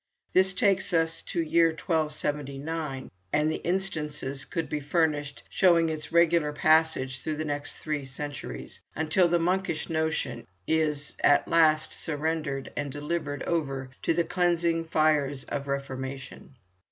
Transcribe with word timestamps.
This 0.33 0.53
takes 0.53 0.93
us 0.93 1.21
to 1.21 1.43
the 1.43 1.47
year 1.51 1.67
1279, 1.67 3.11
and 3.31 3.59
instances 3.63 4.45
could 4.45 4.67
be 4.67 4.79
furnished 4.79 5.43
showing 5.47 5.89
its 5.89 6.11
regular 6.11 6.51
passage 6.51 7.21
through 7.21 7.35
the 7.35 7.45
next 7.45 7.75
three 7.77 8.03
centuries, 8.05 8.81
until 8.95 9.27
the 9.27 9.37
monkish 9.37 9.91
notion 9.91 10.47
is 10.65 11.15
at 11.23 11.47
last 11.47 11.93
surrendered 11.93 12.71
and 12.75 12.91
delivered 12.91 13.43
over 13.43 13.91
to 14.01 14.15
the 14.15 14.23
cleansing 14.23 14.85
fires 14.85 15.43
of 15.43 15.65
the 15.65 15.69
Reformation. 15.73 16.55